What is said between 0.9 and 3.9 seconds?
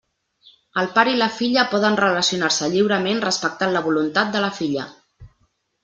pare i la filla poden relacionar-se lliurement respectant la